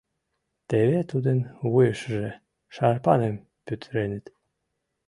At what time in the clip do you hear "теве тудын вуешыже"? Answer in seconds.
0.69-2.29